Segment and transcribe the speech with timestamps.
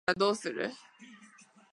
[0.03, 0.71] だとしたらどうする？